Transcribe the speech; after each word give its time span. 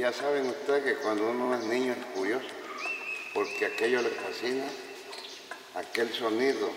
ya 0.00 0.14
saben 0.14 0.48
ustedes 0.48 0.82
que 0.82 0.94
cuando 1.02 1.28
uno 1.28 1.54
es 1.54 1.62
niño 1.64 1.92
es 1.92 2.06
curioso, 2.16 2.48
porque 3.34 3.66
aquello 3.66 4.00
le 4.00 4.08
fascina, 4.08 4.64
aquel 5.74 6.10
sonido. 6.14 6.70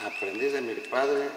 Aprendí 0.00 0.46
de 0.46 0.62
mi 0.62 0.74
padre 0.88 1.28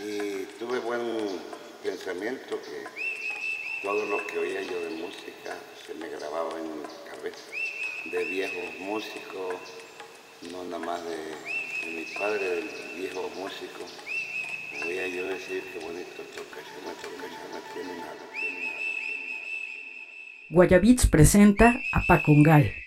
y 0.00 0.44
tuve 0.58 0.80
buen 0.80 1.40
pensamiento 1.82 2.60
que 2.60 2.84
todo 3.82 4.04
lo 4.04 4.26
que 4.26 4.38
oía 4.38 4.60
yo 4.60 4.80
de 4.80 4.90
música 4.90 5.56
se 5.86 5.94
me 5.94 6.08
grababa 6.10 6.58
en 6.58 6.82
mi 6.82 6.86
cabeza, 7.10 7.52
de 8.04 8.24
viejos 8.24 8.80
músicos, 8.80 9.54
no 10.50 10.62
nada 10.64 10.84
más 10.84 11.02
de, 11.04 11.16
de 11.16 11.86
mi 11.86 12.04
padre, 12.18 12.50
del 12.50 12.68
viejo 12.98 13.30
músico. 13.36 13.86
Oía 14.82 15.06
yo 15.08 15.26
decir 15.26 15.62
qué 15.72 15.78
bonito 15.78 16.22
toca, 16.34 16.60
se 16.60 16.78
me 16.86 16.94
toca, 17.00 17.24
se 17.28 17.44
me 17.54 17.60
tiene 17.72 18.00
nada, 18.00 18.14
tiene 18.40 18.64
nada. 18.66 18.78
Guayabits 20.50 21.06
presenta 21.06 21.80
a 21.92 22.02
Pacungal. 22.06 22.83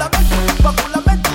Basculamente, 0.00 0.62
basculamente. 0.62 1.29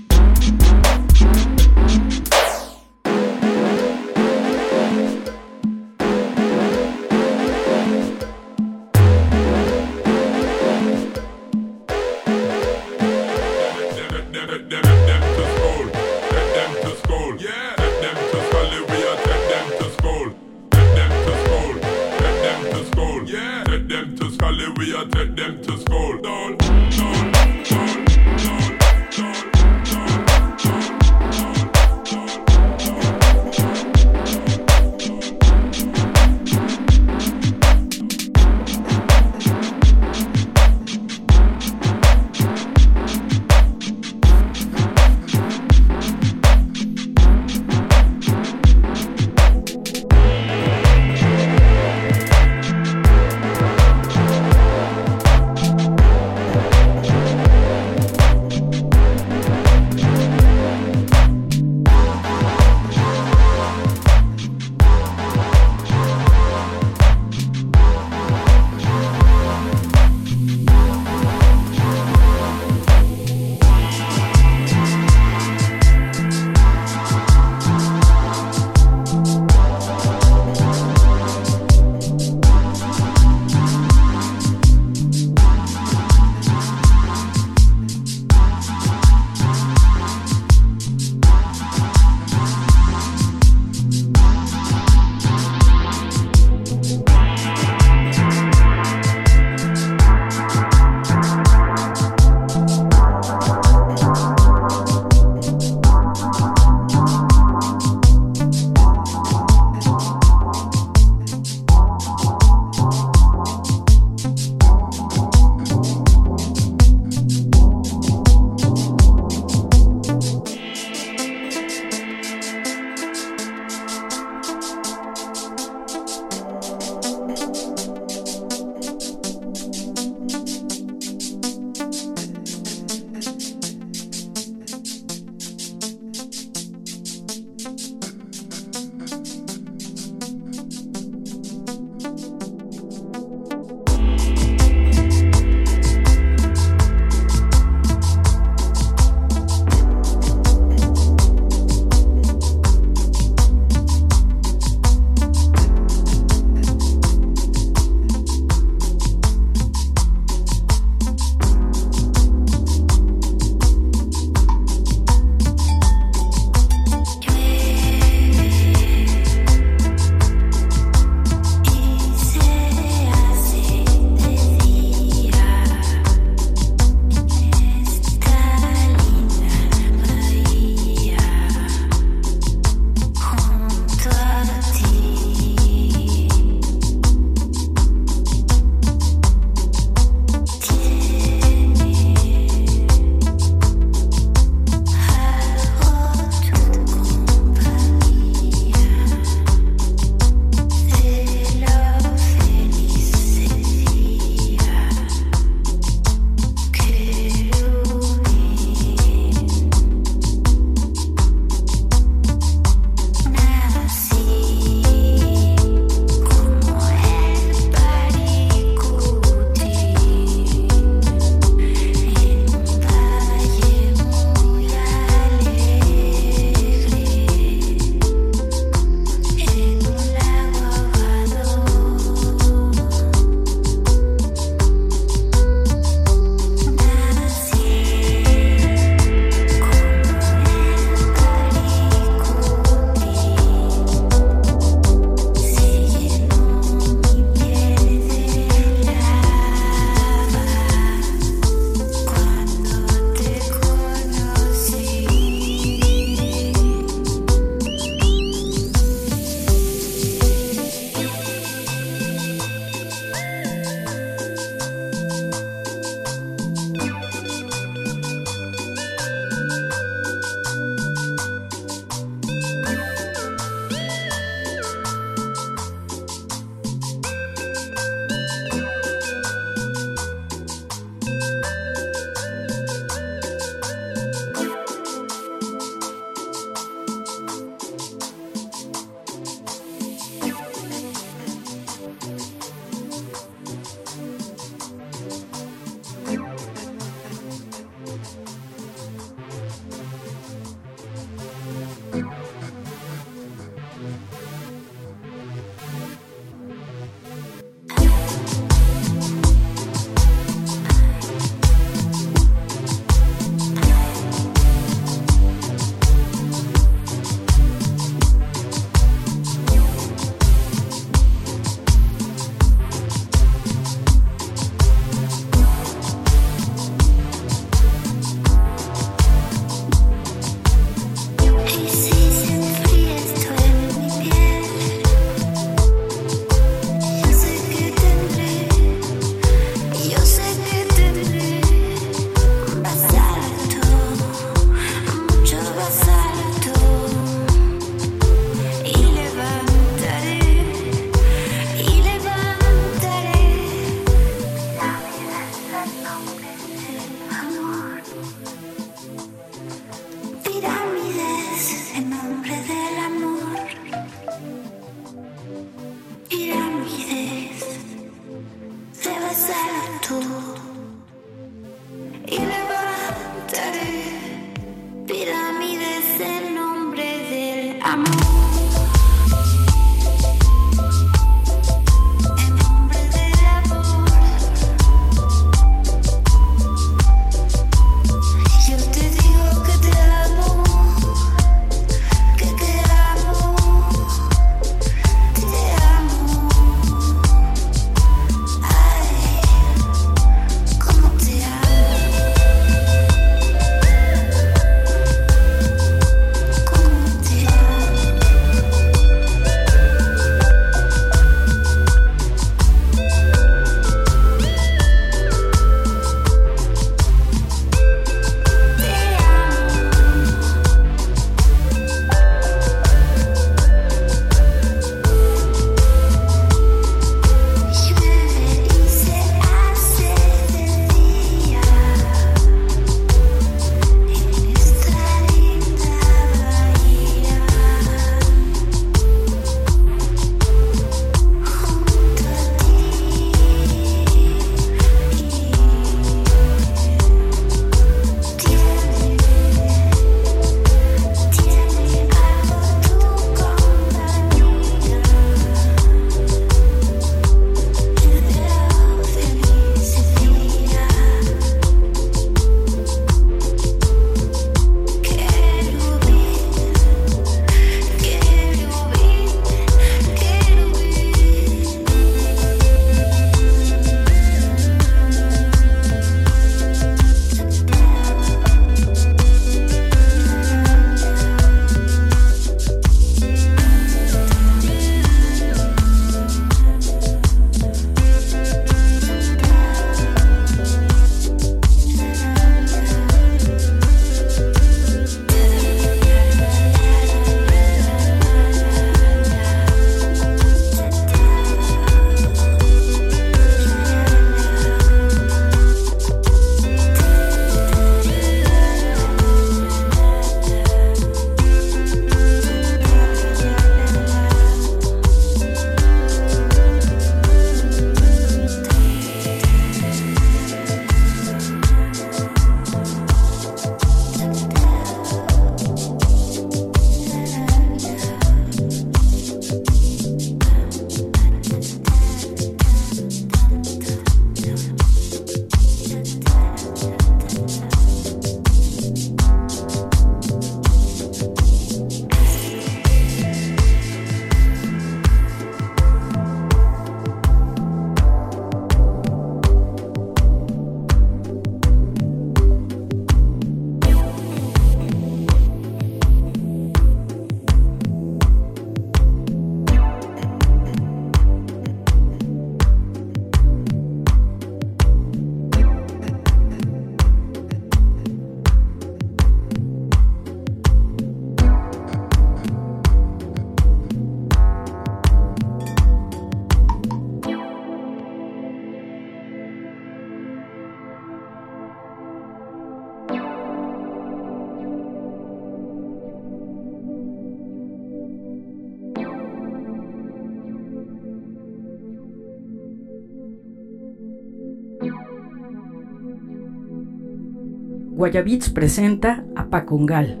Guayabits 597.81 598.29
presenta 598.29 599.03
a 599.15 599.31
Pacungal 599.31 600.00